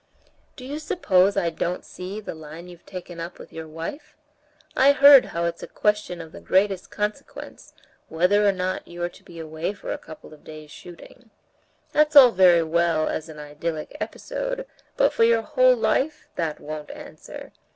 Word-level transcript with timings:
"Do 0.55 0.65
you 0.65 0.79
suppose 0.79 1.37
I 1.37 1.51
don't 1.51 1.85
see 1.85 2.19
the 2.19 2.33
line 2.33 2.67
you've 2.67 2.87
taken 2.87 3.19
up 3.19 3.37
with 3.37 3.53
your 3.53 3.67
wife? 3.67 4.17
I 4.75 4.93
heard 4.93 5.25
how 5.25 5.45
it's 5.45 5.61
a 5.61 5.67
question 5.67 6.19
of 6.19 6.31
the 6.31 6.41
greatest 6.41 6.89
consequence, 6.89 7.73
whether 8.09 8.43
or 8.47 8.51
not 8.51 8.87
you're 8.87 9.09
to 9.09 9.23
be 9.23 9.37
away 9.37 9.73
for 9.73 9.91
a 9.93 9.99
couple 9.99 10.33
of 10.33 10.43
days' 10.43 10.71
shooting. 10.71 11.29
That's 11.91 12.15
all 12.15 12.31
very 12.31 12.63
well 12.63 13.07
as 13.09 13.29
an 13.29 13.37
idyllic 13.37 13.95
episode, 13.99 14.65
but 14.97 15.13
for 15.13 15.23
your 15.23 15.43
whole 15.43 15.75
life 15.75 16.27
that 16.33 16.59
won't 16.59 16.89
answer. 16.89 17.53